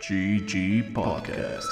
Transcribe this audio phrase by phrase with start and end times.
[0.00, 1.66] GG Podcast.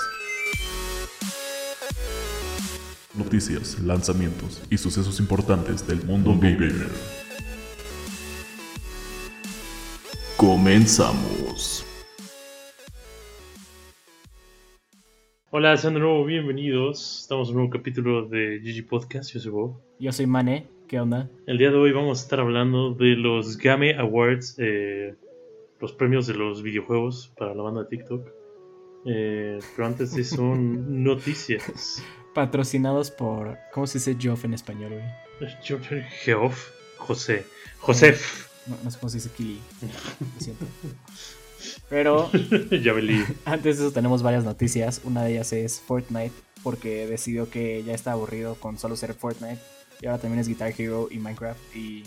[3.15, 6.89] Noticias, lanzamientos y sucesos importantes del mundo gamer.
[10.37, 11.87] Comenzamos.
[15.51, 17.21] Hola, sean de nuevo bienvenidos.
[17.23, 19.33] Estamos en un nuevo capítulo de GG Podcast.
[19.33, 19.81] Yo soy Bob.
[20.01, 21.31] Yo soy Mane, ¿qué onda?
[21.47, 25.15] El día de hoy vamos a estar hablando de los Game Awards, eh,
[25.81, 28.29] los premios de los videojuegos para la banda de TikTok.
[29.07, 32.03] Eh, pero antes eso, son noticias.
[32.35, 33.59] Patrocinados por.
[33.73, 35.51] ¿Cómo se dice Geoff en español, güey?
[36.25, 37.45] Geoff, José.
[37.79, 38.49] Josef.
[38.67, 39.61] No, no sé cómo se dice Kili.
[40.35, 40.65] Lo siento.
[41.89, 42.31] Pero
[42.83, 43.25] ya velí.
[43.45, 45.01] antes de eso tenemos varias noticias.
[45.05, 49.61] Una de ellas es Fortnite, porque decidió que ya está aburrido con solo ser Fortnite.
[50.01, 52.03] Y ahora también es Guitar Hero y Minecraft y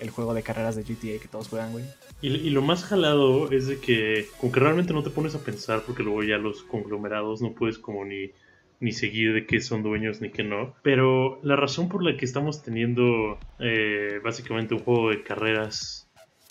[0.00, 1.84] el juego de carreras de GTA que todos juegan, güey.
[2.20, 5.44] Y, y lo más jalado es de que, como que realmente no te pones a
[5.44, 8.32] pensar, porque luego ya los conglomerados no puedes como ni,
[8.80, 10.74] ni seguir de qué son dueños ni qué no.
[10.82, 16.08] Pero la razón por la que estamos teniendo eh, básicamente un juego de carreras,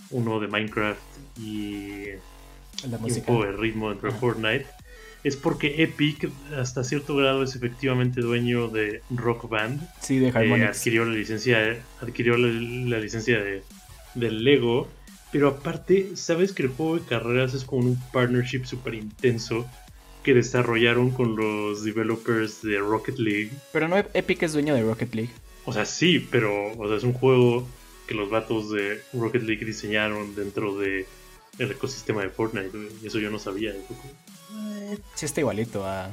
[0.10, 1.02] uno de Minecraft
[1.40, 2.10] y,
[2.84, 4.18] un juego de ritmo dentro de.
[4.20, 4.66] Fortnite,
[5.28, 9.82] es porque Epic hasta cierto grado es efectivamente dueño de Rock Band.
[10.02, 13.64] Sí, de Eh, adquirió la licencia, adquirió la, la licencia de,
[14.16, 14.88] del Lego.
[15.32, 19.70] Pero aparte, sabes que el juego de carreras es como un partnership súper intenso
[20.24, 23.52] que desarrollaron con los developers de Rocket League.
[23.74, 25.32] Pero no Epic es dueño de Rocket League.
[25.66, 27.68] O sea, sí, pero o sea, es un juego
[28.08, 31.06] que los vatos de Rocket League diseñaron dentro de
[31.60, 32.70] el ecosistema de Fortnite.
[32.70, 33.74] güey, Y eso yo no sabía.
[33.88, 34.00] como,
[35.16, 36.10] Sí está igualito a...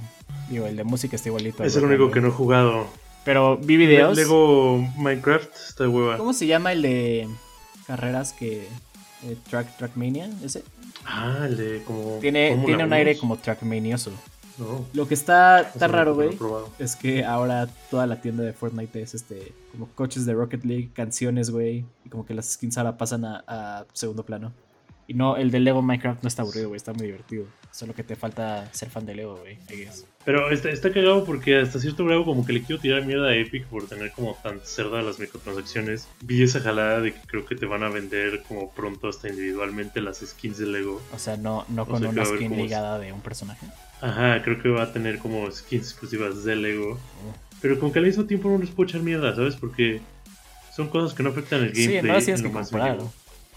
[0.50, 2.86] Digo, el de música está igualito a Es el único que no he jugado.
[3.24, 4.16] Pero vi videos.
[4.16, 6.18] Lego Minecraft está de hueva.
[6.18, 7.28] ¿Cómo se llama el de
[7.86, 8.68] carreras que...
[9.24, 10.62] eh, Track, Trackmania, ese?
[11.06, 12.18] Ah, el de como.
[12.20, 14.10] Tiene, tiene un aire como Trackmanioso.
[14.58, 14.86] No.
[14.92, 16.38] Lo que está, está raro, güey,
[16.78, 20.90] es que ahora toda la tienda de Fortnite es este, como coches de Rocket League,
[20.94, 24.52] canciones, güey, y como que las skins ahora pasan a, a segundo plano.
[25.06, 27.46] Y no, el de Lego Minecraft no está aburrido, güey, está muy divertido.
[27.70, 29.58] Solo que te falta ser fan de Lego, güey.
[30.24, 33.34] Pero está, está cagado porque hasta cierto grado como que le quiero tirar mierda a
[33.36, 36.08] Epic por tener como tan cerda las microtransacciones.
[36.22, 40.00] Vi esa jalada de que creo que te van a vender como pronto hasta individualmente
[40.00, 41.02] las skins de Lego.
[41.12, 43.66] O sea, no, no con sea, una skin ligada de un personaje.
[44.00, 46.92] Ajá, creo que va a tener como skins exclusivas de Lego.
[46.92, 47.34] Oh.
[47.60, 49.56] Pero como que al mismo tiempo no les puedo echar mierda, ¿sabes?
[49.56, 50.00] Porque
[50.74, 52.12] son cosas que no afectan el Sí, gameplay.
[52.26, 52.70] no en lo que más.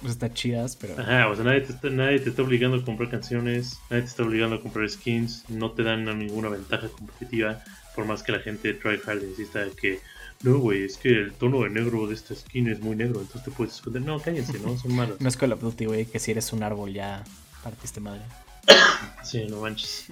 [0.02, 1.00] Pues están chidas, pero...
[1.00, 4.09] Ajá, o sea, nadie te, está, nadie te está obligando a comprar canciones, nadie te
[4.09, 7.63] está obligando a comprar skins, no te dan ninguna ventaja competitiva,
[7.96, 10.00] por más que la gente try hard insista de que,
[10.44, 13.44] no, güey, es que el tono de negro de esta skin es muy negro, entonces
[13.44, 14.03] te puedes esconder.
[14.03, 14.78] No, cállense, ¿no?
[14.78, 15.18] Son malos.
[15.19, 17.24] No es Call of Duty, güey, que si eres un árbol ya
[17.63, 18.22] partiste madre.
[19.24, 20.06] Sí, no manches.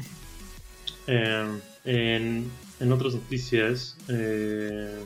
[1.07, 4.97] Eh, en, en otras noticias, eh,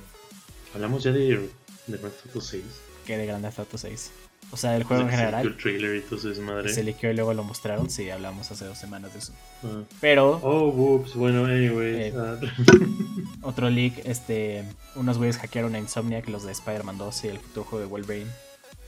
[0.74, 1.50] hablamos ya de,
[1.88, 2.64] de Grand Theft Auto 6.
[3.06, 4.12] Que de Grand Theft Auto 6.
[4.52, 5.46] O sea, el juego en general.
[5.46, 6.74] El trailer y todo madre.
[6.74, 7.90] Se liqueó y luego lo mostraron.
[7.90, 9.34] Sí, hablamos hace dos semanas de eso.
[9.64, 9.84] Ah.
[10.02, 11.96] Pero Oh, whoops, bueno, anyway.
[12.08, 12.14] Eh.
[12.18, 12.38] ah,
[13.44, 14.64] otro leak, este,
[14.96, 18.32] unos güeyes hackearon a Insomniac, los de Spider-Man 2 y el futuro juego de Wolverine.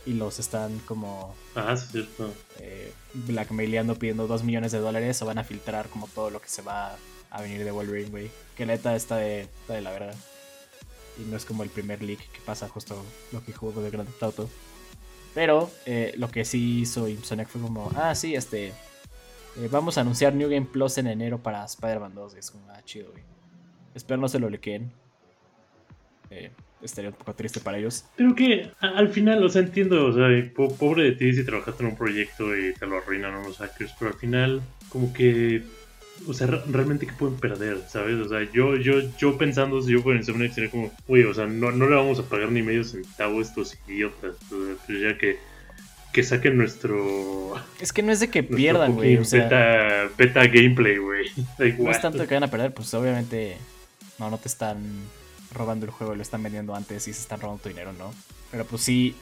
[0.04, 2.34] Y los están como ah, sí, es cierto.
[2.60, 6.50] eh, blackmaileando pidiendo 2 millones de dólares o van a filtrar como todo lo que
[6.50, 6.96] se va
[7.30, 8.32] a venir de Wolverine, güey.
[8.58, 10.16] Que neta está de, está de la verdad.
[11.20, 14.08] Y no es como el primer leak que pasa justo lo que jugó de Grand
[14.10, 14.50] Theft Auto.
[15.34, 18.74] Pero eh, lo que sí hizo Insomniac fue como, ah, sí, este, eh,
[19.72, 22.36] vamos a anunciar New Game Plus en enero para Spider-Man 2.
[22.36, 23.24] Y es como, ah, chido, güey.
[23.96, 24.92] Espero no se lo lequeen.
[26.30, 28.06] Eh, estaría un poco triste para ellos.
[28.16, 31.84] Pero que al final, o sea, entiendo, o sea, po- pobre de ti si trabajaste
[31.84, 35.64] en un proyecto y te lo arruinan unos hackers, pero al final, como que,
[36.28, 38.16] o sea, re- realmente qué pueden perder, ¿sabes?
[38.16, 41.46] O sea, yo, yo, yo pensando, si yo fuera Insomniac, sería como, oye, o sea,
[41.48, 45.02] no, no le vamos a pagar ni medio centavo a estos idiotas, o sea, pues
[45.02, 45.38] ya que,
[46.14, 49.18] que saquen nuestro, Es que no es de que pierdan, güey.
[49.18, 51.26] O sea, beta, beta gameplay, güey.
[51.80, 53.58] No es tanto que van a perder, pues obviamente
[54.20, 54.78] no, no te están
[55.54, 58.14] robando el juego, lo están vendiendo antes y se están robando tu dinero, ¿no?
[58.52, 59.16] Pero pues sí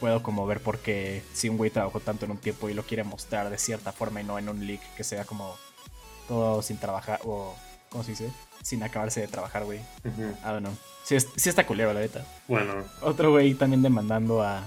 [0.00, 2.84] puedo como ver por qué si un güey trabajó tanto en un tiempo y lo
[2.84, 5.56] quiere mostrar de cierta forma y no en un leak que sea como
[6.30, 7.56] todo sin trabajar o,
[7.88, 8.30] ¿cómo se dice?
[8.62, 9.80] Sin acabarse de trabajar, güey.
[10.04, 10.22] Ujú.
[10.22, 10.72] I don't know.
[11.02, 12.24] Sí, es- sí está culero, la neta.
[12.46, 12.72] Bueno,
[13.02, 14.64] Otro güey también demandando a...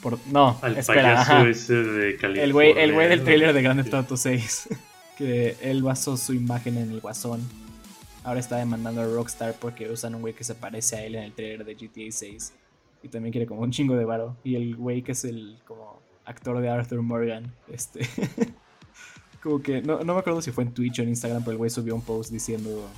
[0.00, 1.46] Por- no, al espera, ajá.
[1.46, 2.44] ese de California.
[2.44, 3.82] El güey, el güey del trailer de Grand.
[3.82, 4.68] Theft Auto 6.
[5.18, 7.46] Que él basó su imagen en el guasón.
[8.24, 11.24] Ahora está demandando a Rockstar porque usan un güey que se parece a él en
[11.24, 12.54] el trailer de GTA 6.
[13.02, 14.36] Y también quiere como un chingo de varo.
[14.44, 17.52] Y el güey que es el como actor de Arthur Morgan.
[17.70, 18.00] Este.
[19.42, 21.58] Como que, no, no me acuerdo si fue en Twitch o en Instagram, pero el
[21.58, 22.88] güey subió un post diciendo,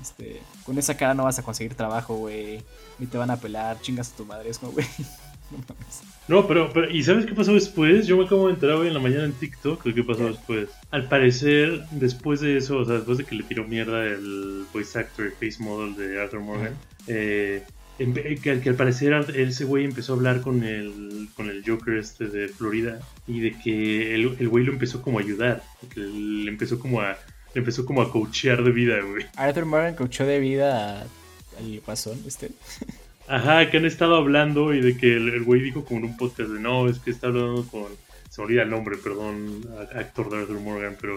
[0.00, 2.62] este, con esa cara no vas a conseguir trabajo, güey,
[2.98, 4.86] ni te van a pelar, chingas a tu madre, es como, güey,
[5.50, 6.02] no mames.
[6.28, 8.06] No, pero, pero, ¿y sabes qué pasó después?
[8.06, 10.68] Yo me acabo de enterar hoy en la mañana en TikTok de qué pasó después.
[10.90, 14.98] Al parecer, después de eso, o sea, después de que le tiró mierda el voice
[14.98, 16.74] actor y face model de Arthur Morgan,
[17.06, 17.64] eh,
[17.98, 22.28] que, que al parecer ese güey empezó a hablar con el, con el Joker este
[22.28, 25.62] de Florida y de que el, el güey lo empezó como a ayudar,
[25.92, 27.18] que le empezó como a,
[27.54, 29.26] le empezó como a coachear de vida, güey.
[29.36, 32.50] Arthur Morgan coachó de vida al guasón, este.
[33.26, 36.16] Ajá, que han estado hablando y de que el el güey dijo como en un
[36.16, 37.86] podcast de no, es que está hablando con.
[38.30, 41.14] Se me olvida el nombre, perdón, actor de Arthur Morgan, pero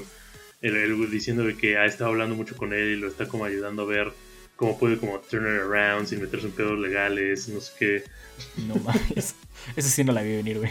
[0.61, 3.45] el, el diciendo de que ha estado hablando mucho con él y lo está como
[3.45, 4.13] ayudando a ver
[4.61, 8.03] cómo puede como turn it around sin meterse en pedos legales, no sé qué.
[8.67, 9.33] No mames.
[9.75, 10.69] Ese sí no la vi venir, güey.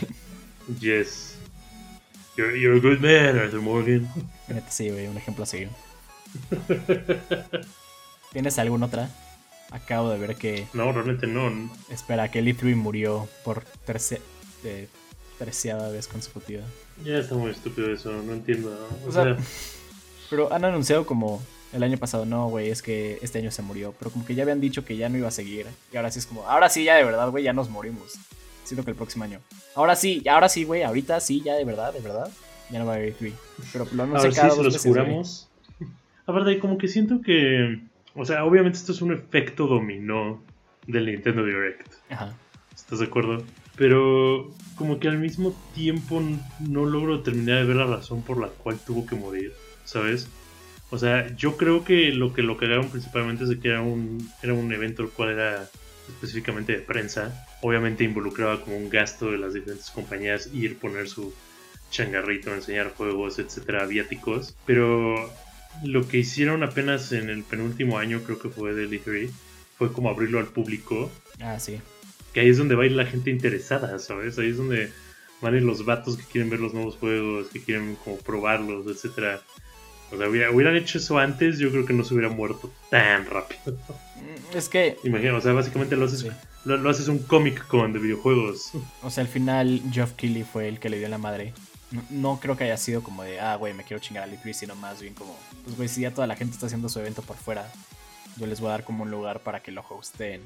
[0.79, 1.35] Yes.
[2.37, 4.09] You're, you're a good man, Arthur Morgan.
[4.69, 5.71] Sí, güey, un ejemplo a seguir.
[8.33, 9.11] ¿Tienes alguna otra?
[9.73, 10.69] Acabo de ver que.
[10.73, 11.51] No, realmente no.
[11.91, 14.23] Espera, que 3 murió por terce,
[14.63, 14.89] de
[15.37, 16.63] terciada vez consecutiva.
[17.05, 18.71] Ya está muy estúpido eso, no entiendo.
[19.05, 19.37] O, O sea, sea,
[20.29, 21.43] Pero han anunciado como
[21.73, 23.95] el año pasado, no, güey, es que este año se murió.
[23.99, 25.67] Pero como que ya habían dicho que ya no iba a seguir.
[25.93, 28.19] Y ahora sí es como, ahora sí, ya de verdad, güey, ya nos morimos.
[28.65, 29.41] Siento que el próximo año.
[29.75, 32.31] Ahora sí, ahora sí, güey, ahorita sí, ya de verdad, de verdad.
[32.71, 33.33] Ya no va a haber E3.
[33.73, 35.49] Pero lo A anuncian ver cada si los juramos.
[36.27, 37.81] A ver, como que siento que.
[38.15, 40.41] O sea, obviamente esto es un efecto dominó
[40.87, 41.93] del Nintendo Direct.
[42.11, 42.35] Ajá.
[42.75, 43.43] ¿Estás de acuerdo?
[43.77, 46.23] Pero como que al mismo tiempo
[46.61, 49.53] no logro terminar de ver la razón por la cual tuvo que morir,
[49.85, 50.29] ¿sabes?
[50.91, 54.29] O sea, yo creo que lo que lo cagaron principalmente es de que era un,
[54.43, 55.71] era un evento el cual era
[56.09, 57.47] específicamente de prensa.
[57.63, 61.33] Obviamente involucraba como un gasto de las diferentes compañías ir poner su
[61.91, 64.57] changarrito, enseñar juegos, etcétera, viáticos.
[64.67, 65.31] Pero
[65.85, 69.31] lo que hicieron apenas en el penúltimo año, creo que fue del E3,
[69.79, 71.11] fue como abrirlo al público
[71.41, 71.81] Ah, sí.
[72.35, 74.39] que ahí es donde va a ir la gente interesada, ¿sabes?
[74.39, 74.91] Ahí es donde
[75.41, 78.87] van a ir los vatos que quieren ver los nuevos juegos, que quieren como probarlos,
[78.89, 79.41] etcétera.
[80.13, 83.27] O sea, hubiera- hubieran hecho eso antes, yo creo que no se hubiera muerto tan
[83.27, 83.77] rápido.
[84.17, 86.29] Mm, Es que, Imagina, o sea, básicamente lo haces, Sí.
[86.65, 88.73] lo, lo haces un Comic Con de videojuegos.
[89.03, 91.53] o sea, al final Geoff Keighley fue el que le dio la madre.
[91.93, 94.53] No, no creo que haya sido como de, ah, güey, me quiero chingar al E3,
[94.53, 97.23] sino más bien como, pues, güey, si ya toda la gente está haciendo su evento
[97.23, 97.71] por fuera,
[98.37, 100.41] yo les voy a dar como un lugar para que lo hosten.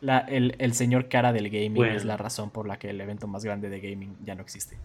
[0.00, 1.94] La, el, el señor cara del gaming Bueno.
[1.96, 4.76] es la razón por la que el evento más grande de gaming ya no existe.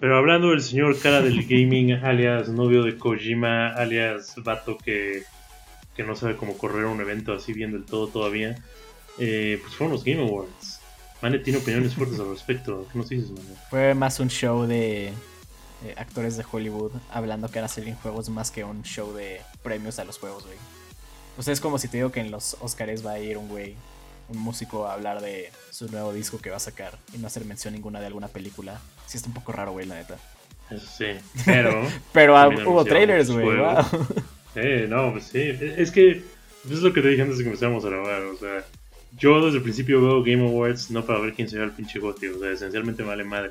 [0.00, 5.22] Pero hablando del señor cara del gaming, alias novio de Kojima, alias vato que,
[5.96, 8.56] que no sabe cómo correr un evento así bien del todo todavía,
[9.18, 10.80] eh, pues fueron los Game Awards.
[11.22, 12.86] Mane tiene opiniones fuertes al respecto.
[12.92, 13.56] ¿Qué nos dices, Mane?
[13.70, 18.28] Fue más un show de eh, actores de Hollywood hablando que era salir en juegos
[18.28, 20.58] más que un show de premios a los juegos, güey.
[21.38, 23.48] O sea, es como si te digo que en los Oscars va a ir un
[23.48, 23.74] güey,
[24.28, 27.44] un músico a hablar de su nuevo disco que va a sacar y no hacer
[27.44, 28.80] mención ninguna de alguna película.
[29.06, 30.16] Sí está un poco raro, güey, la neta.
[30.78, 31.06] Sí.
[31.44, 31.86] Pero.
[32.12, 33.58] Pero ah, hubo trailers, güey.
[33.58, 33.84] wow.
[34.56, 35.40] Eh, no, pues sí.
[35.40, 36.22] Es que.
[36.70, 38.22] Es lo que te dije antes de que empezáramos a grabar.
[38.22, 38.64] O sea,
[39.18, 41.98] yo desde el principio veo Game Awards no para ver quién se lleva el pinche
[41.98, 42.28] Gotti.
[42.28, 43.50] O sea, esencialmente me vale madre.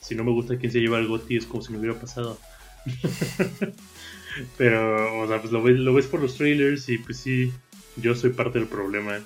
[0.00, 2.38] Si no me gusta quién se lleva el Gotti, es como si me hubiera pasado.
[4.56, 7.52] Pero, o sea, pues lo ves, lo ves por los trailers y pues sí,
[7.96, 9.18] yo soy parte del problema.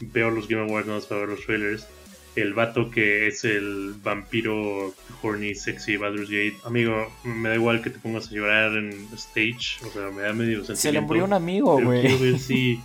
[0.00, 1.86] Veo los Game Awards más para ver los trailers.
[2.34, 6.56] El vato que es el vampiro horny, sexy Baldur's Gate.
[6.64, 9.84] Amigo, me da igual que te pongas a llorar en stage.
[9.86, 10.76] O sea, me da medio sentimiento.
[10.80, 12.30] Se le murió un amigo, Pero quiero güey.
[12.30, 12.80] ver si.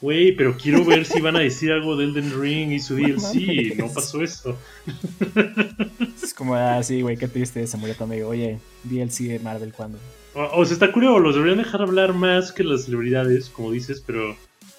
[0.00, 3.34] Güey, pero quiero ver si van a decir algo de Elden Ring y su DLC.
[3.34, 3.76] mames.
[3.78, 4.56] No pasó eso.
[6.22, 8.28] Es como, ah, sí, güey, qué triste, se murió tu amigo.
[8.28, 9.98] Oye, DLC de Marvel, ¿cuándo?
[10.34, 14.02] O, o sea, está curioso, los deberían dejar hablar más que las celebridades, como dices,
[14.06, 14.36] pero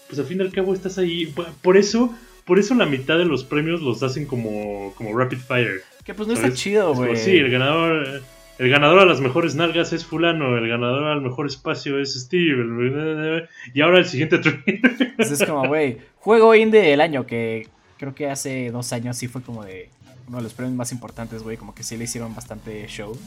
[0.08, 1.34] pues al fin y al cabo estás ahí.
[1.62, 2.14] Por eso,
[2.50, 5.82] por eso la mitad de los premios los hacen como, como rapid fire.
[6.04, 6.50] Que pues no ¿sabes?
[6.50, 7.16] está chido, güey.
[7.16, 8.22] sí, el ganador,
[8.58, 12.62] el ganador a las mejores nalgas es fulano, el ganador al mejor espacio es Steve,
[12.62, 15.14] el- y ahora el siguiente trailer.
[15.16, 19.28] Pues es como, güey, juego indie del año, que creo que hace dos años sí
[19.30, 19.90] fue como de
[20.28, 23.18] uno de los premios más importantes, güey, como que sí le hicieron bastante show.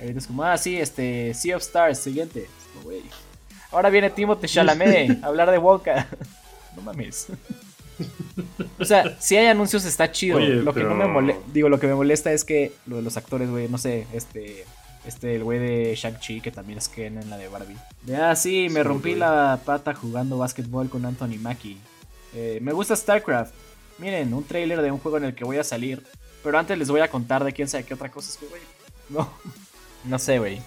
[0.00, 2.40] Ahorita es como, ah, sí, este, Sea of Stars, siguiente.
[2.40, 3.02] Es como, güey.
[3.72, 6.06] Ahora viene Timothée Chalamet a hablar de Wonka.
[6.76, 7.28] No mames.
[8.78, 10.38] O sea, si hay anuncios está chido.
[10.38, 13.02] Oye, lo que no me molesta, digo, lo que me molesta es que lo de
[13.02, 14.64] los actores, güey, no sé, este,
[15.06, 17.76] este, el güey de Shang-Chi, que también es Ken en la de Barbie.
[18.02, 19.20] De, ah, sí, me Sí, rompí güey.
[19.20, 21.78] la pata jugando básquetbol con Anthony Mackie.
[22.34, 23.54] Eh, me gusta StarCraft.
[23.98, 26.02] Miren, un trailer de un juego en el que voy a salir.
[26.42, 28.62] Pero antes les voy a contar de quién sabe qué otra cosa es que, güey.
[29.08, 29.30] No.
[30.04, 30.60] No sé, güey.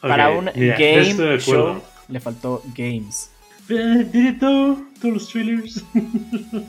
[0.00, 3.30] Para un mira, game show le faltó games.
[3.68, 5.84] Diré todo, todos los trailers.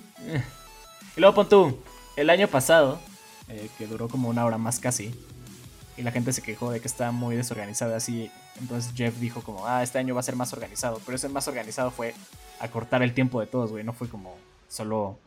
[1.17, 1.79] Y luego pon tú,
[2.15, 2.99] el año pasado,
[3.49, 5.13] eh, que duró como una hora más casi,
[5.97, 8.31] y la gente se quejó de que estaba muy desorganizado así.
[8.61, 11.01] Entonces Jeff dijo como, ah, este año va a ser más organizado.
[11.05, 12.13] Pero ese más organizado fue
[12.59, 13.83] acortar el tiempo de todos, güey.
[13.83, 14.37] No fue como
[14.69, 15.17] solo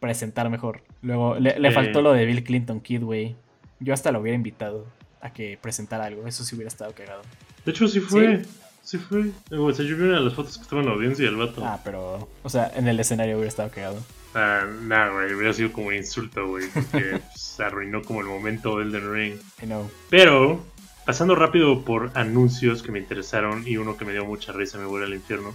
[0.00, 0.82] presentar mejor.
[1.02, 1.72] Luego le, le Eh.
[1.72, 3.36] faltó lo de Bill Clinton Kid, güey.
[3.78, 4.84] Yo hasta lo hubiera invitado
[5.20, 6.26] a que presentara algo.
[6.26, 7.22] Eso sí hubiera estado cagado.
[7.64, 8.42] De hecho, sí fue.
[8.42, 8.50] Sí,
[8.98, 9.30] fue.
[9.50, 11.36] O sea, yo vi una de las fotos que estaba en la audiencia y el
[11.36, 11.64] vato.
[11.64, 14.02] Ah, pero, o sea, en el escenario hubiera estado cagado.
[14.34, 18.78] Ah, nah, güey, hubiera sido como un insulto, güey, porque se arruinó como el momento
[18.78, 19.34] del Elden Ring.
[19.62, 19.90] I know.
[20.08, 20.64] Pero,
[21.04, 24.86] pasando rápido por anuncios que me interesaron y uno que me dio mucha risa, me
[24.86, 25.52] vuelve al infierno.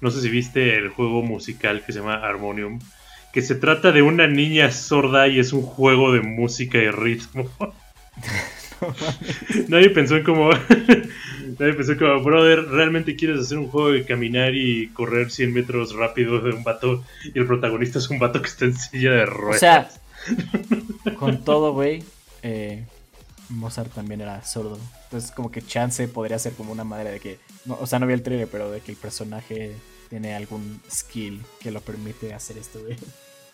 [0.00, 2.80] No sé si viste el juego musical que se llama Harmonium,
[3.32, 7.48] que se trata de una niña sorda y es un juego de música y ritmo.
[9.68, 10.50] Nadie pensó en como.
[11.60, 15.94] Nadie pensó como, brother, ¿realmente quieres hacer un juego de caminar y correr 100 metros
[15.94, 19.22] rápido de un vato y el protagonista es un vato que está en silla de
[19.24, 19.60] O ruedas?
[19.60, 19.90] sea,
[21.18, 22.02] con todo, güey,
[22.42, 22.86] eh,
[23.50, 24.78] Mozart también era sordo.
[25.04, 27.38] Entonces, como que Chance podría ser como una madre de que.
[27.66, 29.72] no, o sea, no vi el trailer, pero de que el personaje
[30.08, 32.96] tiene algún skill que lo permite hacer esto, güey.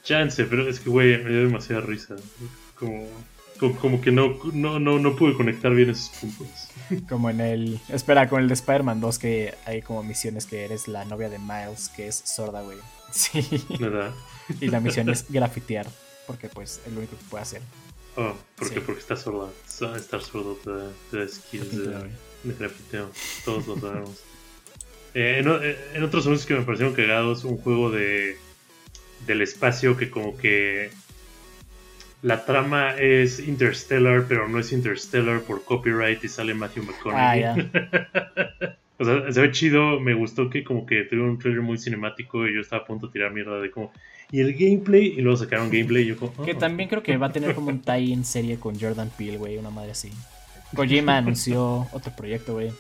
[0.05, 2.15] Chance, pero es que, güey, me dio demasiada risa.
[2.79, 3.09] Como,
[3.57, 6.49] como que no, no, no, no pude conectar bien esos puntos.
[7.09, 7.81] Como en el.
[7.89, 11.39] Espera, con el de Spider-Man 2, que hay como misiones que eres la novia de
[11.39, 12.79] Miles, que es sorda, güey.
[13.11, 13.41] Sí.
[13.81, 14.13] ¿Verdad?
[14.61, 15.87] Y la misión es grafitear,
[16.27, 17.63] porque pues es lo único que puede hacer.
[18.17, 18.75] Oh, ¿por qué?
[18.77, 18.81] Sí.
[18.87, 19.51] Porque está sorda.
[19.67, 22.11] So- Estar sordo te da, te da skills de, Grafiteo, güey.
[22.45, 23.11] de grafiteo.
[23.45, 24.21] Todos lo sabemos.
[25.15, 28.37] Eh, en, eh, en otros anuncios que me parecieron cagados, un juego de
[29.27, 30.91] del espacio que como que
[32.23, 37.41] la trama es Interstellar, pero no es Interstellar por copyright y sale Matthew Ah, McConaughey.
[37.43, 38.77] ya.
[38.99, 42.47] O sea, se ve chido, me gustó que como que tuvieron un trailer muy cinemático
[42.49, 43.93] y yo estaba a punto de tirar mierda de como...
[44.33, 46.33] Y el gameplay, y luego sacaron gameplay y yo como...
[46.47, 46.57] Que "Oh".
[46.57, 49.59] también creo que va a tener como un tie en serie con Jordan Peele, güey,
[49.59, 50.11] una madre así.
[50.75, 52.73] Kojima anunció otro proyecto, güey.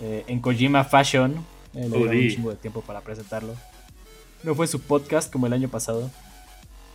[0.00, 1.34] Eh, en Kojima Fashion.
[1.74, 2.22] eh, le Odi.
[2.26, 3.56] un chingo de tiempo para presentarlo.
[4.44, 6.12] No fue su podcast como el año pasado.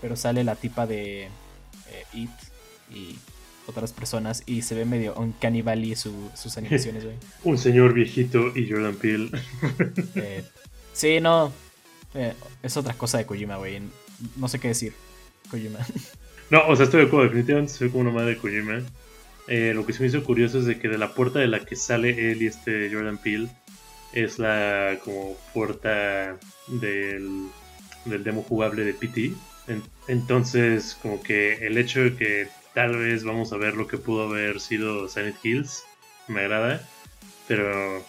[0.04, 1.30] Pero sale la tipa de eh,
[2.14, 2.30] It
[2.94, 3.16] y
[3.68, 4.44] otras personas.
[4.46, 7.16] Y se ve medio uncanny valley su, sus animaciones, güey.
[7.46, 9.30] Un señor viejito y Jordan Peele.
[10.16, 10.44] Eh,
[10.92, 11.54] sí, no.
[12.16, 13.80] eh, es otra cosa de Kojima, güey.
[14.36, 14.94] No sé qué decir.
[15.50, 15.80] Kojima.
[16.50, 18.82] No, o sea, estoy de acuerdo, definitivamente ve como una madre de Kojima.
[19.48, 21.62] Eh, lo que se me hizo curioso es de que de la puerta de la
[21.62, 23.48] que sale él y este Jordan Peele
[24.12, 27.48] es la como puerta del,
[28.06, 29.32] del demo jugable de PT.
[29.68, 33.98] En- entonces, como que el hecho de que tal vez vamos a ver lo que
[33.98, 35.84] pudo haber sido Silent Hills
[36.28, 36.82] me agrada,
[37.48, 38.04] pero...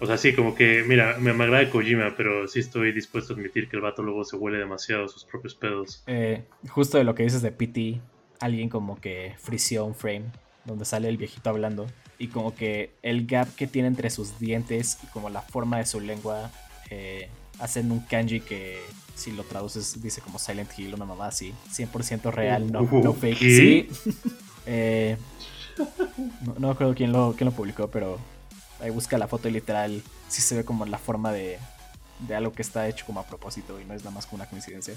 [0.00, 3.36] O sea, sí, como que, mira, me, me agrada Kojima, pero sí estoy dispuesto a
[3.36, 6.04] admitir que el vato luego se huele demasiado a sus propios pedos.
[6.06, 8.00] Eh, justo de lo que dices de PT,
[8.38, 10.26] alguien como que frició un frame
[10.64, 11.86] donde sale el viejito hablando
[12.16, 15.86] y como que el gap que tiene entre sus dientes y como la forma de
[15.86, 16.52] su lengua
[16.90, 18.78] eh, hacen un kanji que
[19.18, 23.38] si lo traduces dice como Silent Hill, una mamá así, 100% real, no, no fake.
[23.38, 23.88] ¿Qué?
[23.94, 24.12] Sí.
[24.70, 25.16] Eh,
[26.44, 28.18] no, no acuerdo quién lo, quién lo publicó, pero
[28.80, 31.58] ahí busca la foto y literal sí se ve como la forma de,
[32.26, 34.50] de algo que está hecho como a propósito y no es nada más como una
[34.50, 34.94] coincidencia.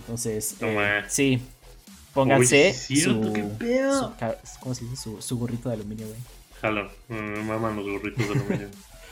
[0.00, 1.40] Entonces, eh, sí,
[2.12, 4.14] pónganse es cierto, su, qué pedo.
[4.18, 4.96] su ¿cómo se dice?
[4.96, 6.20] Su, su gorrito de aluminio, güey.
[6.60, 8.68] Jalo, me maman los gorritos de aluminio.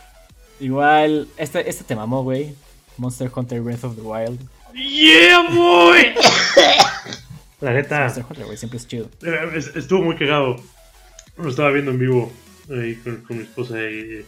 [0.61, 2.55] Igual, este, este te mamó, güey.
[2.99, 4.39] Monster Hunter Breath of the Wild.
[4.75, 6.15] ¡Yeah, boy!
[7.61, 9.09] La neta, Monster Hunter, güey, siempre es chido.
[9.55, 10.57] es- estuvo muy cagado.
[11.37, 12.33] Lo estaba viendo en vivo
[12.71, 14.25] ahí con, con mi esposa y,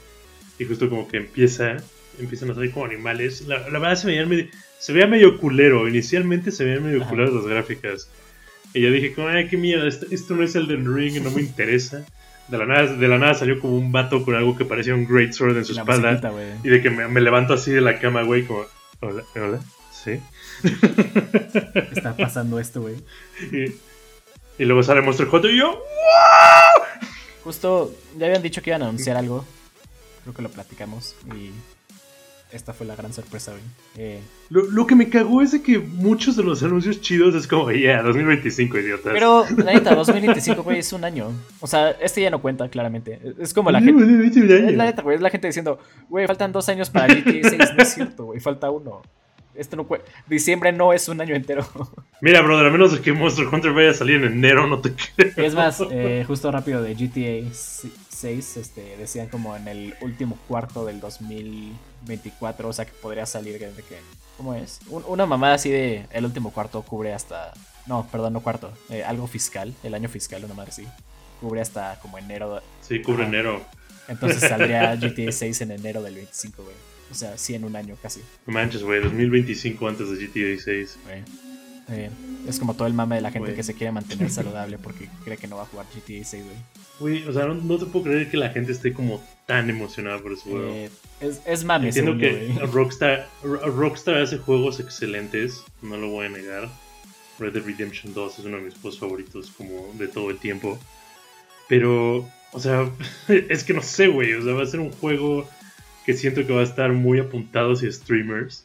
[0.58, 1.76] y justo como que empieza,
[2.18, 3.42] empiezan a salir como animales.
[3.42, 4.46] La, la verdad se veían medio,
[4.78, 5.88] se veía medio culero.
[5.88, 7.10] Inicialmente se veían medio Ajá.
[7.10, 8.08] culeros las gráficas.
[8.72, 11.30] Y yo dije, como, ay, qué mierda, esto, esto no es el del ring, no
[11.30, 12.04] me interesa.
[12.48, 15.06] De la, nada, de la nada salió como un vato con algo que parecía un
[15.06, 16.20] Great Sword en su La espalda.
[16.62, 18.64] Y de que me, me levanto así de la cama, güey, como,
[19.00, 19.60] hola, hola,
[19.90, 20.20] sí.
[21.92, 22.96] Está pasando esto, güey.
[23.50, 23.74] Y,
[24.62, 25.82] y luego sale Monster Hunter y yo,
[27.44, 29.44] Justo, ya habían dicho que iban a anunciar algo.
[30.22, 31.14] Creo que lo platicamos.
[31.36, 31.50] Y
[32.54, 33.62] esta fue la gran sorpresa, güey.
[33.96, 37.46] Eh, lo, lo que me cagó es de que muchos de los anuncios chidos es
[37.46, 39.12] como, yeah, 2025, idiotas.
[39.12, 41.32] pero, la neta, 2025, güey, es un año.
[41.60, 43.20] O sea, este ya no cuenta, claramente.
[43.38, 44.04] Es como la gente.
[44.04, 47.58] Es la neta, güey, es la gente diciendo, güey, faltan dos años para GTA 6.
[47.76, 49.02] No es cierto, güey, falta uno.
[49.54, 49.86] Esto no.
[50.26, 51.64] Diciembre no es un año entero.
[52.20, 55.32] Mira, brother, a menos que Monster Hunter vaya a salir en enero, no te creo.
[55.36, 57.52] Es más, eh, justo rápido de GTA
[58.24, 63.58] 6, este, decían como en el último cuarto del 2024, o sea que podría salir
[63.58, 63.98] de que...
[64.38, 64.80] ¿Cómo es?
[64.88, 67.52] una mamada así de el último cuarto cubre hasta...
[67.86, 68.72] No, perdón, no cuarto.
[68.88, 70.86] Eh, algo fiscal, el año fiscal, una madre así.
[71.38, 72.62] Cubre hasta como enero.
[72.80, 73.62] Sí, cubre enero.
[74.08, 76.76] Entonces saldría GTA 6 en enero del 25, güey.
[77.10, 78.22] O sea, sí en un año casi.
[78.46, 80.98] No manches, güey, 2025 antes de GTA 6.
[82.46, 85.36] Es como todo el mame de la gente que se quiere mantener saludable porque cree
[85.36, 86.56] que no va a jugar GTA 6, güey.
[87.00, 90.32] Güey, o sea, no, te puedo creer que la gente esté como tan emocionada por
[90.32, 90.68] ese juego.
[90.68, 96.30] Eh, es, es mame, Entiendo que Rockstar, Rockstar hace juegos excelentes, no lo voy a
[96.30, 96.68] negar.
[97.38, 100.78] Red Dead Redemption 2 es uno de mis juegos favoritos como de todo el tiempo.
[101.68, 102.88] Pero, o sea,
[103.28, 104.32] es que no sé, güey.
[104.34, 105.48] O sea, va a ser un juego
[106.06, 108.64] que siento que va a estar muy apuntado hacia streamers.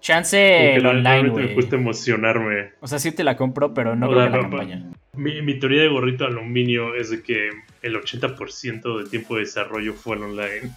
[0.00, 1.48] Chance el online, güey.
[1.48, 2.72] Me cuesta emocionarme.
[2.80, 4.90] O sea, sí te la compro, pero no creo que la campaña.
[5.14, 7.50] Mi, mi, teoría de gorrito aluminio es de que
[7.82, 10.70] el 80% del tiempo de desarrollo fue el online.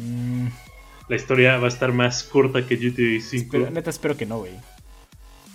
[0.00, 0.48] Mm.
[1.08, 3.48] La historia va a estar más corta que GTA 5.
[3.50, 4.52] Pero, neta, espero que no, güey.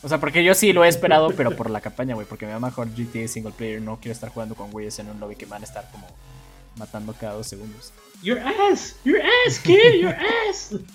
[0.01, 2.25] O sea, porque yo sí lo he esperado, pero por la campaña, güey.
[2.27, 3.81] Porque me va mejor GTA single player.
[3.81, 6.07] No quiero estar jugando con güeyes en un lobby que van a estar como
[6.77, 7.93] matando cada dos segundos.
[8.21, 10.15] Your ass, your ass, kid, your
[10.49, 10.75] ass.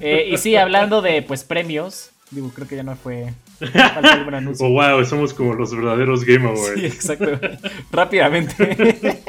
[0.00, 4.64] Eh, y sí, hablando de pues premios, digo, creo que ya no fue algún anuncio.
[4.66, 6.80] Oh, wow, somos como los verdaderos Game Awards.
[6.80, 7.38] Sí, exacto.
[7.90, 9.20] Rápidamente.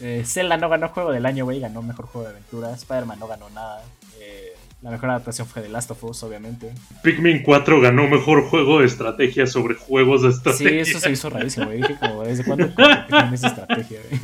[0.00, 2.72] eh, Zelda no ganó juego del año, güey, ganó mejor juego de aventura.
[2.74, 3.82] Spider-Man no ganó nada.
[4.20, 6.72] Eh, la mejor adaptación fue The Last of Us, obviamente.
[7.02, 10.84] Pikmin 4 ganó mejor juego de estrategia sobre juegos de estrategia.
[10.84, 11.78] Sí, eso se hizo rarísimo, güey.
[11.78, 14.20] Dije como, ¿desde cuándo Pikmin esa estrategia, güey?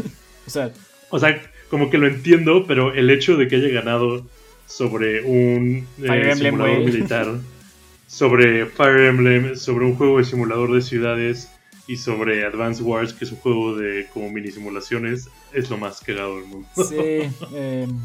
[0.46, 0.72] O sea...
[1.10, 4.24] O sea, como que lo entiendo, pero el hecho de que haya ganado
[4.66, 7.26] sobre un eh, simulador militar,
[8.06, 11.50] sobre Fire Emblem, sobre un juego de simulador de ciudades
[11.86, 16.00] y sobre Advance Wars, que es un juego de como mini simulaciones, es lo más
[16.00, 16.68] cagado del mundo.
[16.76, 16.96] Sí,
[17.54, 17.98] em,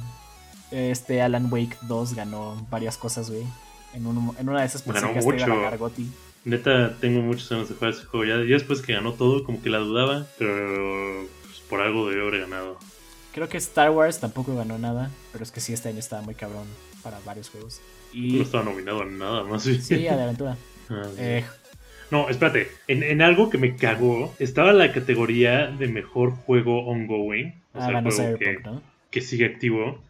[0.71, 3.43] este Alan Wake 2 ganó varias cosas, güey.
[3.93, 5.45] En, en, una de esas pensé que mucho.
[5.45, 5.91] a
[6.45, 8.25] Neta, tengo muchos años de jugar ese juego.
[8.25, 11.28] Ya, ya, después que ganó todo, como que la dudaba, pero
[11.69, 12.77] por algo debió haber ganado.
[13.34, 16.36] Creo que Star Wars tampoco ganó nada, pero es que sí, este año estaba muy
[16.36, 16.65] cabrón
[17.03, 17.82] para varios juegos.
[18.12, 18.34] Y...
[18.34, 19.63] No estaba nominado a nada más.
[19.63, 20.58] Sí, sí de aventura.
[20.91, 21.45] Ah, eh,
[22.10, 27.79] no, espérate, en, algo que me cagó, estaba la categoría de mejor juego ongoing, o
[27.79, 28.58] ah, sea, juego que,
[29.12, 30.01] que sigue activo,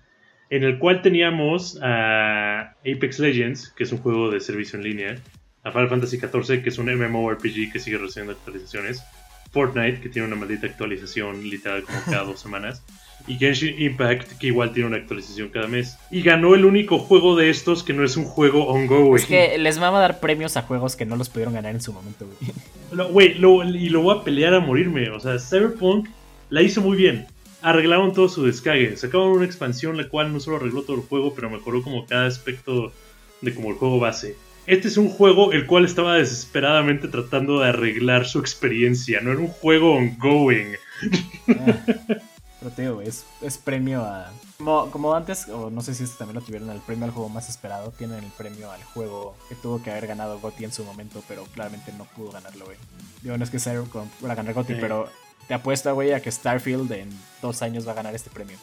[0.50, 5.18] en el cual teníamos a Apex Legends, que es un juego de servicio en línea,
[5.64, 9.04] a Final Fantasy XIV, que es un MMORPG que sigue recibiendo actualizaciones,
[9.52, 12.84] Fortnite, que tiene una maldita actualización literal como cada dos semanas,
[13.28, 15.98] y Genshin Impact, que igual tiene una actualización cada mes.
[16.10, 19.16] Y ganó el único juego de estos que no es un juego ongoing.
[19.16, 21.82] Es que les va a dar premios a juegos que no los pudieron ganar en
[21.82, 23.08] su momento, güey.
[23.12, 25.10] Güey, y lo voy a pelear a morirme.
[25.12, 26.10] O sea, Cyberpunk
[26.50, 27.28] la hizo muy bien.
[27.62, 28.96] Arreglaron todo su descague.
[28.98, 32.26] Sacaron una expansión la cual no solo arregló todo el juego, pero mejoró como cada
[32.26, 32.94] aspecto
[33.42, 34.38] de como el juego base.
[34.66, 39.22] Este es un juego el cual estaba desesperadamente tratando de arreglar su experiencia.
[39.22, 40.76] No era un juego ongoing.
[41.48, 41.86] Ah.
[42.60, 44.32] Pero te digo, es, es premio a.
[44.58, 47.48] Como, antes, o no sé si este también lo tuvieron, el premio al juego más
[47.48, 47.92] esperado.
[47.92, 51.46] Tienen el premio al juego que tuvo que haber ganado Gotti en su momento, pero
[51.46, 52.78] claramente no pudo ganarlo, güey.
[53.22, 55.10] Digo, no es que Cyberpunk a ganar Gotti, pero
[55.48, 57.10] te apuesto, güey, a que Starfield en
[57.42, 58.58] dos años va a ganar este premio.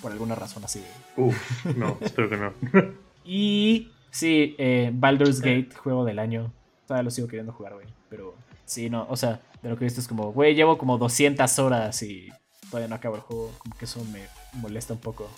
[0.00, 0.82] Por alguna razón así,
[1.14, 1.28] güey.
[1.28, 2.52] Uf, no, espero que no.
[3.24, 6.52] y sí, eh, Baldur's Gate, juego del año.
[6.86, 7.86] Todavía lo sigo queriendo jugar, güey.
[8.08, 10.96] Pero sí, no, o sea, de lo que he visto es como, güey, llevo como
[10.96, 12.28] 200 horas y
[12.70, 13.52] todavía no acabo el juego.
[13.58, 15.28] Como que eso me molesta un poco.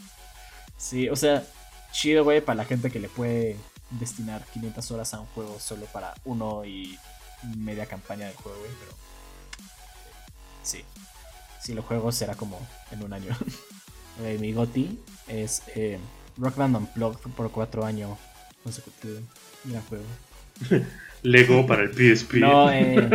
[0.77, 1.45] Sí, o sea,
[1.91, 3.57] chido, güey, para la gente que le puede
[3.91, 6.97] destinar 500 horas a un juego solo para uno y
[7.57, 8.93] media campaña del juego, güey, pero.
[10.63, 10.85] Sí.
[11.61, 12.61] Si lo juego será como
[12.93, 13.37] en un año.
[14.41, 15.99] mi goti es eh,
[16.37, 18.19] Rock Band Unplugged por cuatro años
[19.65, 20.05] Mira juego.
[21.23, 22.35] Lego para el PSP.
[22.35, 23.09] No, eh,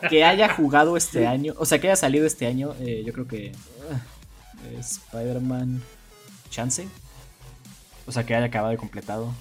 [0.10, 3.28] que haya jugado este año, o sea, que haya salido este año, eh, yo creo
[3.28, 3.52] que
[3.88, 5.80] uh, Spider-Man
[6.50, 6.88] Chance.
[8.06, 9.32] O sea, que haya acabado y completado.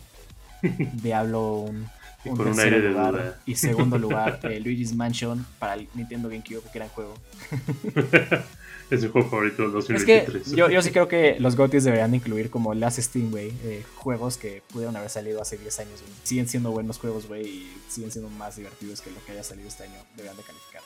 [1.01, 1.89] Diablo un,
[2.25, 3.39] un, un aire de duda.
[3.45, 7.15] Y segundo lugar, eh, Luigi's Mansion para el Nintendo GameCube, que era el juego.
[8.89, 10.35] es mi juego favorito del 2023.
[10.35, 13.53] Es que yo, yo sí creo que los GOTYs deberían incluir como Last Steam, güey,
[13.63, 16.13] eh, juegos que pudieron haber salido hace 10 años, güey.
[16.23, 19.67] Siguen siendo buenos juegos, güey, y siguen siendo más divertidos que lo que haya salido
[19.67, 19.99] este año.
[20.15, 20.81] Deberían de calificar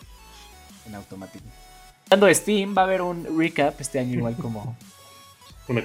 [0.86, 1.46] en automático.
[2.06, 4.78] Hablando de Steam, va a haber un recap este año igual como...
[5.67, 5.84] una,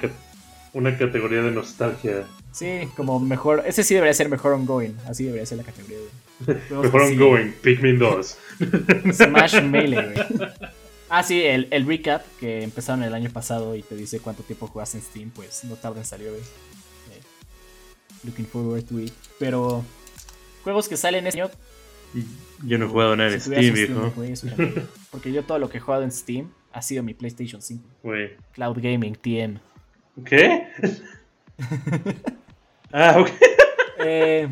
[0.78, 2.24] Una categoría de nostalgia.
[2.52, 3.64] Sí, como mejor.
[3.66, 4.96] Ese sí debería ser mejor ongoing.
[5.08, 5.98] Así debería ser la categoría.
[6.70, 8.38] Mejor ongoing, Pikmin 2.
[9.12, 10.48] Smash Melee, güey.
[11.08, 14.68] Ah, sí, el, el recap que empezaron el año pasado y te dice cuánto tiempo
[14.68, 16.42] jugaste en Steam, pues no tarda en salir, güey.
[16.42, 17.22] Eh,
[18.22, 19.12] looking forward to it.
[19.40, 19.84] Pero
[20.62, 21.50] juegos que salen este año.
[22.64, 24.12] Yo no he jugado nada en si Steam, viejo.
[25.10, 27.82] Porque yo todo lo que he jugado en Steam ha sido mi PlayStation 5.
[28.04, 28.36] Güey.
[28.52, 29.58] Cloud Gaming, TM.
[30.24, 30.68] ¿Qué?
[32.92, 33.28] ah, ok.
[34.00, 34.48] Eh,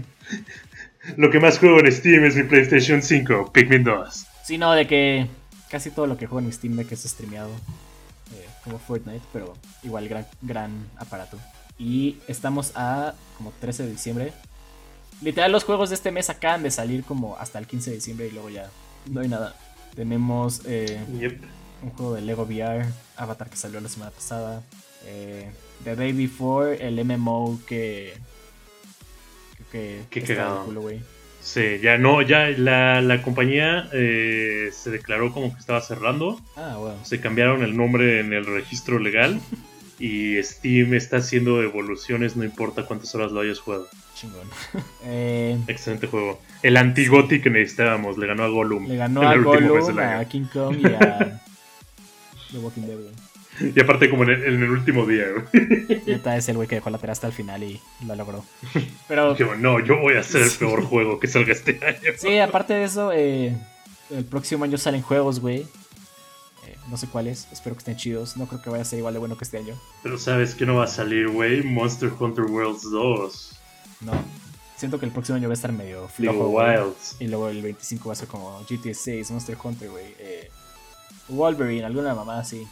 [1.16, 4.26] Lo que más juego en Steam es mi PlayStation 5, Pikmin 2.
[4.44, 5.26] sí, no, de que
[5.70, 7.50] casi todo lo que juego en Steam Deck es streameado.
[8.34, 11.38] eh, como Fortnite, pero igual gran, gran aparato.
[11.78, 14.32] Y estamos a como 13 de diciembre.
[15.22, 18.26] Literal, los juegos de este mes acaban de salir como hasta el 15 de diciembre
[18.26, 18.68] y luego ya
[19.10, 19.54] no hay nada.
[19.94, 21.40] Tenemos eh, Yep.
[21.82, 22.84] un juego de Lego VR,
[23.16, 24.62] Avatar que salió la semana pasada.
[25.06, 25.48] Eh,
[25.84, 28.14] The Day Before, el MMO que.
[29.72, 30.64] que, de cagado.
[30.64, 30.88] culo.
[31.40, 36.40] Sí, ya no, ya la, la compañía eh, se declaró como que estaba cerrando.
[36.56, 36.98] Ah, bueno.
[37.04, 39.40] Se cambiaron el nombre en el registro legal.
[39.98, 43.88] Y Steam está haciendo evoluciones, no importa cuántas horas lo hayas jugado.
[44.14, 44.46] Chingón.
[45.04, 46.38] Eh, Excelente juego.
[46.62, 48.86] El anti-Goti que necesitábamos, le ganó a Gollum.
[48.88, 51.40] le ganó a Gollum, a King Kong y a
[52.52, 52.98] The Walking Dead.
[53.60, 56.00] Y aparte como en el, en el último día, güey.
[56.06, 58.44] Neta es el güey que dejó la tela hasta el final y lo logró.
[59.08, 62.12] Pero Dije, no, yo voy a hacer el peor juego que salga este año.
[62.18, 63.56] sí, aparte de eso, eh,
[64.10, 65.60] el próximo año salen juegos, güey.
[66.66, 68.36] Eh, no sé cuáles, espero que estén chidos.
[68.36, 69.74] No creo que vaya a ser igual de bueno que este año.
[70.02, 71.62] Pero sabes que no va a salir, güey.
[71.62, 73.58] Monster Hunter Worlds 2.
[74.02, 74.12] No.
[74.76, 76.48] Siento que el próximo año va a estar medio flojo.
[76.48, 77.16] Wilds.
[77.18, 80.04] Y luego el 25 va a ser como GTA 6, Monster Hunter, güey.
[80.18, 80.50] Eh,
[81.28, 82.66] Wolverine, alguna mamada así.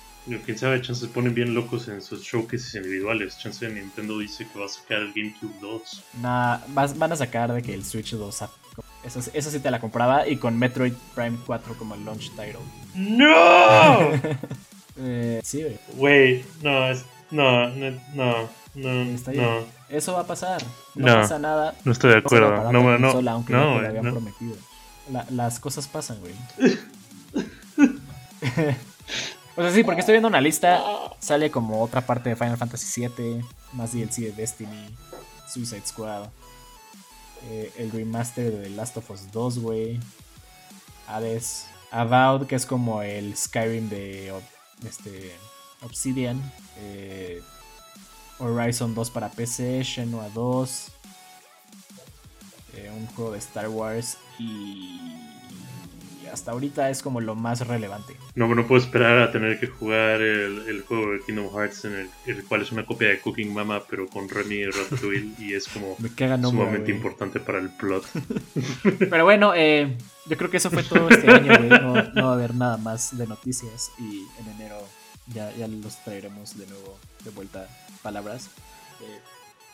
[0.47, 3.39] Quién sabe, chance se ponen bien locos en sus showcases individuales.
[3.39, 6.03] Chance Nintendo dice que va a sacar el GameCube 2.
[6.23, 8.43] Nah, vas- van a sacar de que el Switch 2.
[8.43, 8.51] ah,
[9.05, 10.27] Esa, esa sí te la compraba.
[10.27, 12.59] Y con Metroid Prime 4 como el launch title.
[12.95, 14.11] ¡No!
[14.97, 15.77] Eh, sí, güey.
[15.97, 19.43] Güey, no, es, no, no, no, no, Está bien.
[19.45, 19.65] no.
[19.89, 20.63] Eso va a pasar.
[20.95, 21.15] No, No.
[21.23, 21.75] pasa nada.
[21.85, 22.71] No estoy de acuerdo.
[22.73, 24.13] No, no, consola, aunque no, te lo güey, habían no.
[24.13, 24.57] prometido.
[25.11, 26.33] La- las cosas pasan, güey.
[29.57, 30.83] o sea, sí, porque estoy viendo una lista.
[31.21, 34.95] Sale como otra parte de Final Fantasy VII, más DLC de Destiny,
[35.49, 36.29] Suicide Squad,
[37.49, 40.01] eh, el remaster de The Last of Us 2, güey.
[41.07, 44.33] Hades, Avowed, que es como el Skyrim de
[44.87, 45.37] este,
[45.83, 46.41] Obsidian.
[46.79, 47.43] eh,
[48.39, 50.89] Horizon 2 para PC, Shenmue 2,
[52.75, 54.99] eh, un juego de Star Wars y
[56.35, 58.17] hasta ahorita es como lo más relevante.
[58.35, 61.95] No, no puedo esperar a tener que jugar el, el juego de Kingdom Hearts, en
[61.95, 65.55] el, el cual es una copia de Cooking Mama, pero con Remy y Ratatouille, y
[65.55, 66.51] es como nombre.
[66.51, 68.05] sumamente importante para el plot.
[68.99, 69.97] Pero bueno, eh,
[70.29, 71.69] yo creo que eso fue todo este año, güey.
[71.69, 74.77] No, no va a haber nada más de noticias y en enero
[75.33, 77.69] ya, ya los traeremos de nuevo de vuelta
[78.03, 78.51] palabras.
[79.01, 79.19] Eh,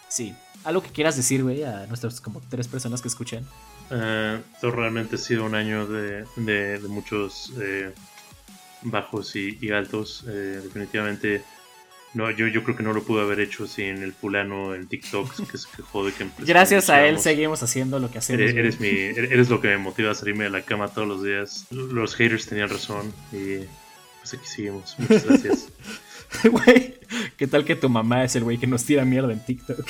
[0.09, 3.47] sí, algo que quieras decir, güey, a nuestras como tres personas que escuchan.
[3.91, 7.91] Eh, esto realmente ha sido un año de, de- de muchos eh,
[8.83, 10.25] bajos y, y altos.
[10.29, 11.43] Eh, definitivamente,
[12.15, 15.49] no, yo, yo creo que no lo pude haber hecho sin el fulano en TikTok
[15.51, 18.41] que se quejó de que Gracias a él seguimos haciendo lo que hacemos.
[18.43, 21.67] Eres, mi, eres lo que me motiva a salirme de la cama todos los días.
[21.71, 23.59] Los haters tenían razón y
[24.21, 24.95] pues aquí seguimos.
[24.99, 25.69] Muchas gracias.
[26.45, 26.95] Güey,
[27.37, 29.85] ¿qué tal que tu mamá es el güey que nos tira mierda en TikTok?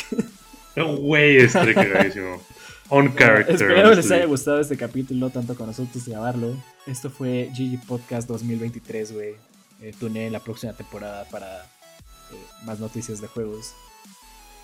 [1.00, 2.42] Güey, estaré cagadísimo.
[2.90, 3.54] On character.
[3.54, 6.54] Espero les haya gustado este capítulo, tanto con nosotros grabarlo.
[6.86, 9.34] Esto fue GG Podcast 2023, güey.
[9.80, 13.74] Eh, tuneé en la próxima temporada para eh, más noticias de juegos.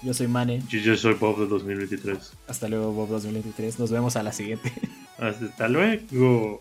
[0.02, 0.62] Yo soy Mane.
[0.68, 2.32] Yo, yo soy Bob de 2023.
[2.48, 3.78] Hasta luego, Bob 2023.
[3.78, 4.72] Nos vemos a la siguiente.
[5.18, 6.58] Hasta luego.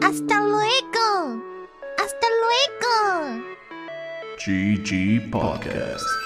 [0.00, 1.42] Hasta luego.
[1.98, 3.44] Hasta luego.
[4.38, 6.25] GG Podcast.